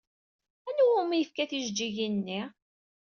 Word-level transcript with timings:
Anwa 0.69 0.95
umi 1.01 1.15
yefka 1.19 1.43
tijeǧǧigin-nni? 1.49 2.41